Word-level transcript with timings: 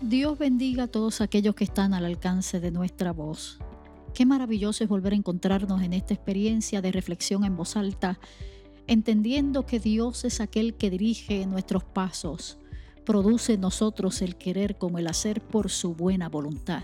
Dios 0.00 0.36
bendiga 0.38 0.84
a 0.84 0.88
todos 0.88 1.20
aquellos 1.20 1.54
que 1.54 1.64
están 1.64 1.94
al 1.94 2.04
alcance 2.04 2.60
de 2.60 2.70
nuestra 2.70 3.12
voz. 3.12 3.58
Qué 4.12 4.26
maravilloso 4.26 4.84
es 4.84 4.90
volver 4.90 5.12
a 5.12 5.16
encontrarnos 5.16 5.82
en 5.82 5.92
esta 5.92 6.12
experiencia 6.12 6.82
de 6.82 6.92
reflexión 6.92 7.44
en 7.44 7.56
voz 7.56 7.76
alta, 7.76 8.18
entendiendo 8.86 9.66
que 9.66 9.78
Dios 9.78 10.24
es 10.24 10.40
aquel 10.40 10.74
que 10.74 10.90
dirige 10.90 11.46
nuestros 11.46 11.84
pasos, 11.84 12.58
produce 13.06 13.54
en 13.54 13.60
nosotros 13.60 14.20
el 14.20 14.36
querer 14.36 14.76
como 14.76 14.98
el 14.98 15.06
hacer 15.06 15.40
por 15.40 15.70
su 15.70 15.94
buena 15.94 16.28
voluntad. 16.28 16.82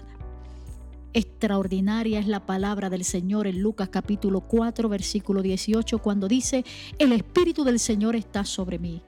Extraordinaria 1.12 2.20
es 2.20 2.28
la 2.28 2.46
palabra 2.46 2.88
del 2.88 3.04
Señor 3.04 3.48
en 3.48 3.60
Lucas 3.60 3.88
capítulo 3.88 4.42
4 4.42 4.88
versículo 4.88 5.42
18 5.42 5.98
cuando 5.98 6.28
dice, 6.28 6.64
el 6.98 7.12
Espíritu 7.12 7.64
del 7.64 7.80
Señor 7.80 8.14
está 8.14 8.44
sobre 8.44 8.78
mí, 8.78 9.02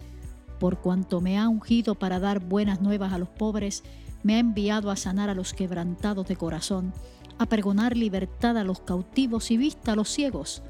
por 0.63 0.79
cuanto 0.79 1.21
me 1.21 1.41
ha 1.41 1.49
ungido 1.49 1.97
para 1.97 2.21
dar 2.21 2.39
buenas 2.39 2.81
nuevas 2.81 3.13
a 3.13 3.19
los 3.19 3.29
pobres, 3.29 3.83
me 4.23 4.37
ha 4.37 4.39
enviado 4.39 4.93
a 4.93 4.97
sanar 4.97 5.29
a 5.29 5.35
los 5.35 5.55
quebrantados 5.55 6.29
de 6.29 6.37
corazón, 6.37 6.93
a 7.39 7.47
pregonar 7.47 7.97
libertad 7.97 8.57
a 8.57 8.63
los 8.63 8.81
cautivos 8.81 9.51
y 9.51 9.57
vista 9.57 9.91
a 9.91 9.97
los 9.97 10.09
ciegos, 10.09 10.63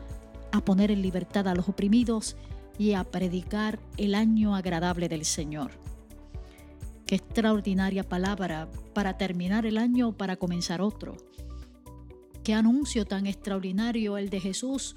a 0.50 0.64
poner 0.64 0.90
en 0.90 1.02
libertad 1.02 1.46
a 1.46 1.54
los 1.54 1.68
oprimidos 1.68 2.36
y 2.78 2.94
a 2.94 3.04
predicar 3.04 3.80
el 3.98 4.14
año 4.14 4.56
agradable 4.56 5.10
del 5.10 5.26
Señor. 5.26 5.72
Qué 7.04 7.16
extraordinaria 7.16 8.02
palabra 8.02 8.70
para 8.94 9.18
terminar 9.18 9.66
el 9.66 9.76
año 9.76 10.08
o 10.08 10.12
para 10.16 10.36
comenzar 10.36 10.80
otro. 10.80 11.18
Qué 12.42 12.54
anuncio 12.54 13.04
tan 13.04 13.26
extraordinario 13.26 14.16
el 14.16 14.30
de 14.30 14.40
Jesús 14.40 14.96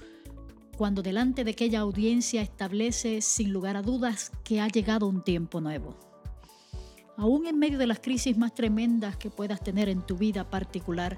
cuando 0.75 1.01
delante 1.01 1.43
de 1.43 1.51
aquella 1.51 1.79
audiencia 1.79 2.41
establece 2.41 3.21
sin 3.21 3.51
lugar 3.51 3.77
a 3.77 3.81
dudas 3.81 4.31
que 4.43 4.61
ha 4.61 4.67
llegado 4.67 5.07
un 5.07 5.23
tiempo 5.23 5.61
nuevo. 5.61 5.95
Aún 7.17 7.47
en 7.47 7.57
medio 7.57 7.77
de 7.77 7.87
las 7.87 7.99
crisis 7.99 8.37
más 8.37 8.53
tremendas 8.53 9.15
que 9.17 9.29
puedas 9.29 9.61
tener 9.61 9.87
en 9.89 10.01
tu 10.01 10.17
vida 10.17 10.49
particular, 10.49 11.17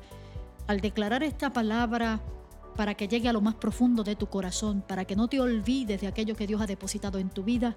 al 0.67 0.79
declarar 0.81 1.23
esta 1.23 1.51
palabra 1.51 2.21
para 2.75 2.93
que 2.93 3.07
llegue 3.07 3.27
a 3.27 3.33
lo 3.33 3.41
más 3.41 3.55
profundo 3.55 4.03
de 4.03 4.15
tu 4.15 4.27
corazón, 4.27 4.83
para 4.87 5.05
que 5.05 5.15
no 5.15 5.27
te 5.27 5.39
olvides 5.39 5.99
de 5.99 6.07
aquello 6.07 6.35
que 6.35 6.45
Dios 6.45 6.61
ha 6.61 6.67
depositado 6.67 7.17
en 7.17 7.29
tu 7.29 7.43
vida, 7.43 7.75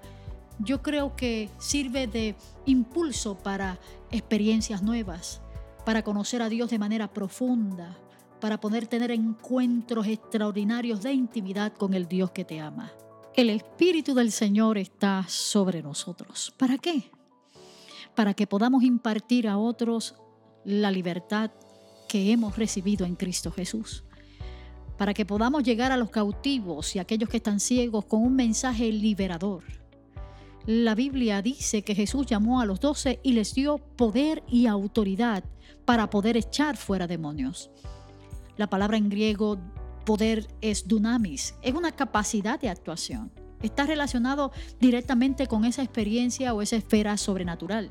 yo 0.59 0.83
creo 0.83 1.15
que 1.15 1.49
sirve 1.57 2.05
de 2.05 2.35
impulso 2.65 3.35
para 3.35 3.79
experiencias 4.11 4.83
nuevas, 4.83 5.41
para 5.85 6.03
conocer 6.03 6.43
a 6.43 6.49
Dios 6.49 6.69
de 6.69 6.77
manera 6.77 7.07
profunda, 7.11 7.97
para 8.41 8.59
poder 8.59 8.87
tener 8.87 9.11
encuentros 9.11 10.07
extraordinarios 10.07 11.01
de 11.01 11.13
intimidad 11.13 11.73
con 11.73 11.93
el 11.93 12.07
Dios 12.07 12.31
que 12.31 12.43
te 12.43 12.59
ama. 12.59 12.91
El 13.35 13.49
Espíritu 13.49 14.13
del 14.13 14.31
Señor 14.31 14.77
está 14.77 15.25
sobre 15.29 15.81
nosotros. 15.81 16.53
¿Para 16.57 16.77
qué? 16.77 17.09
Para 18.15 18.33
que 18.33 18.47
podamos 18.47 18.83
impartir 18.83 19.47
a 19.47 19.57
otros 19.57 20.15
la 20.65 20.91
libertad 20.91 21.51
que 22.09 22.33
hemos 22.33 22.57
recibido 22.57 23.05
en 23.05 23.15
Cristo 23.15 23.51
Jesús. 23.51 24.03
Para 24.97 25.13
que 25.13 25.25
podamos 25.25 25.63
llegar 25.63 25.93
a 25.93 25.97
los 25.97 26.09
cautivos 26.09 26.93
y 26.95 26.99
a 26.99 27.03
aquellos 27.03 27.29
que 27.29 27.37
están 27.37 27.61
ciegos 27.61 28.03
con 28.03 28.21
un 28.21 28.35
mensaje 28.35 28.91
liberador 28.91 29.63
la 30.67 30.93
Biblia 30.93 31.41
dice 31.41 31.81
que 31.81 31.95
Jesús 31.95 32.27
llamó 32.27 32.61
a 32.61 32.65
los 32.65 32.79
doce 32.79 33.19
y 33.23 33.33
les 33.33 33.55
dio 33.55 33.79
poder 33.79 34.43
y 34.47 34.67
autoridad 34.67 35.43
para 35.85 36.09
poder 36.11 36.37
echar 36.37 36.77
fuera 36.77 37.07
demonios. 37.07 37.71
La 38.57 38.67
palabra 38.67 38.97
en 38.97 39.09
griego 39.09 39.59
poder 40.05 40.47
es 40.61 40.87
dunamis, 40.87 41.55
es 41.61 41.73
una 41.73 41.91
capacidad 41.91 42.59
de 42.59 42.69
actuación. 42.69 43.31
Está 43.61 43.85
relacionado 43.85 44.51
directamente 44.79 45.47
con 45.47 45.65
esa 45.65 45.83
experiencia 45.83 46.53
o 46.53 46.61
esa 46.61 46.75
esfera 46.75 47.17
sobrenatural. 47.17 47.89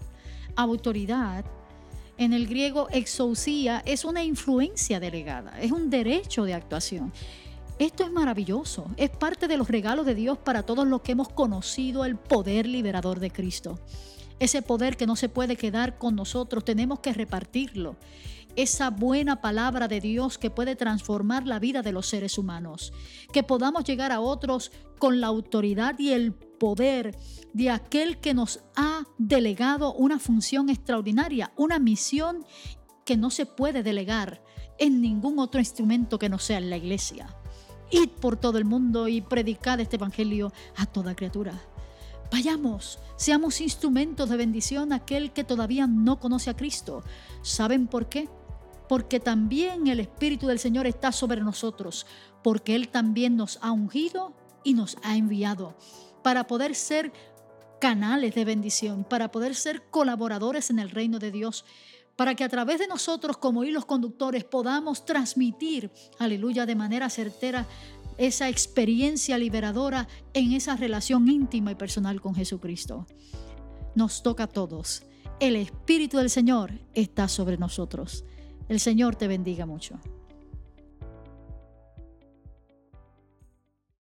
Autoridad 0.56 1.44
en 2.18 2.32
el 2.32 2.46
griego 2.46 2.88
exousia 2.90 3.82
es 3.86 4.04
una 4.04 4.22
influencia 4.22 5.00
delegada, 5.00 5.58
es 5.60 5.72
un 5.72 5.88
derecho 5.88 6.44
de 6.44 6.54
actuación. 6.54 7.12
Esto 7.78 8.04
es 8.04 8.12
maravilloso, 8.12 8.90
es 8.98 9.08
parte 9.08 9.48
de 9.48 9.56
los 9.56 9.68
regalos 9.68 10.04
de 10.04 10.14
Dios 10.14 10.36
para 10.36 10.64
todos 10.64 10.86
los 10.86 11.00
que 11.00 11.12
hemos 11.12 11.30
conocido 11.30 12.04
el 12.04 12.16
poder 12.16 12.66
liberador 12.66 13.20
de 13.20 13.30
Cristo. 13.30 13.78
Ese 14.38 14.60
poder 14.60 14.98
que 14.98 15.06
no 15.06 15.16
se 15.16 15.30
puede 15.30 15.56
quedar 15.56 15.96
con 15.96 16.14
nosotros, 16.14 16.62
tenemos 16.62 17.00
que 17.00 17.14
repartirlo. 17.14 17.96
Esa 18.56 18.90
buena 18.90 19.40
palabra 19.40 19.88
de 19.88 20.00
Dios 20.00 20.38
que 20.38 20.50
puede 20.50 20.76
transformar 20.76 21.46
la 21.46 21.58
vida 21.58 21.82
de 21.82 21.92
los 21.92 22.06
seres 22.06 22.38
humanos. 22.38 22.92
Que 23.32 23.42
podamos 23.42 23.84
llegar 23.84 24.12
a 24.12 24.20
otros 24.20 24.72
con 24.98 25.20
la 25.20 25.28
autoridad 25.28 25.98
y 25.98 26.10
el 26.10 26.32
poder 26.34 27.16
de 27.52 27.70
aquel 27.70 28.18
que 28.18 28.34
nos 28.34 28.60
ha 28.76 29.04
delegado 29.18 29.94
una 29.94 30.18
función 30.18 30.68
extraordinaria, 30.68 31.52
una 31.56 31.78
misión 31.78 32.44
que 33.04 33.16
no 33.16 33.30
se 33.30 33.46
puede 33.46 33.82
delegar 33.82 34.42
en 34.78 35.00
ningún 35.00 35.38
otro 35.38 35.60
instrumento 35.60 36.18
que 36.18 36.28
no 36.28 36.38
sea 36.38 36.58
en 36.58 36.70
la 36.70 36.76
iglesia. 36.76 37.34
Id 37.90 38.10
por 38.20 38.36
todo 38.36 38.58
el 38.58 38.64
mundo 38.64 39.08
y 39.08 39.20
predicad 39.20 39.80
este 39.80 39.96
Evangelio 39.96 40.52
a 40.76 40.86
toda 40.86 41.16
criatura. 41.16 41.54
Vayamos, 42.30 43.00
seamos 43.16 43.60
instrumentos 43.60 44.30
de 44.30 44.36
bendición 44.36 44.92
a 44.92 44.96
aquel 44.96 45.32
que 45.32 45.42
todavía 45.42 45.88
no 45.88 46.20
conoce 46.20 46.50
a 46.50 46.56
Cristo. 46.56 47.02
¿Saben 47.42 47.88
por 47.88 48.08
qué? 48.08 48.28
Porque 48.90 49.20
también 49.20 49.86
el 49.86 50.00
Espíritu 50.00 50.48
del 50.48 50.58
Señor 50.58 50.84
está 50.88 51.12
sobre 51.12 51.40
nosotros, 51.40 52.08
porque 52.42 52.74
Él 52.74 52.88
también 52.88 53.36
nos 53.36 53.60
ha 53.62 53.70
ungido 53.70 54.34
y 54.64 54.74
nos 54.74 54.96
ha 55.04 55.16
enviado 55.16 55.76
para 56.24 56.48
poder 56.48 56.74
ser 56.74 57.12
canales 57.80 58.34
de 58.34 58.44
bendición, 58.44 59.04
para 59.04 59.30
poder 59.30 59.54
ser 59.54 59.88
colaboradores 59.90 60.70
en 60.70 60.80
el 60.80 60.90
reino 60.90 61.20
de 61.20 61.30
Dios 61.30 61.64
para 62.16 62.34
que 62.34 62.42
a 62.42 62.48
través 62.48 62.80
de 62.80 62.88
nosotros 62.88 63.36
como 63.36 63.62
hilos 63.62 63.84
conductores 63.84 64.42
podamos 64.42 65.04
transmitir, 65.04 65.92
aleluya, 66.18 66.66
de 66.66 66.74
manera 66.74 67.08
certera 67.10 67.68
esa 68.18 68.48
experiencia 68.48 69.38
liberadora 69.38 70.08
en 70.34 70.50
esa 70.50 70.74
relación 70.74 71.28
íntima 71.28 71.70
y 71.70 71.76
personal 71.76 72.20
con 72.20 72.34
Jesucristo. 72.34 73.06
Nos 73.94 74.24
toca 74.24 74.42
a 74.42 74.48
todos. 74.48 75.04
El 75.38 75.54
Espíritu 75.54 76.16
del 76.16 76.28
Señor 76.28 76.72
está 76.92 77.28
sobre 77.28 77.56
nosotros. 77.56 78.24
El 78.70 78.78
Señor 78.78 79.16
te 79.16 79.26
bendiga 79.26 79.66
mucho. 79.66 79.98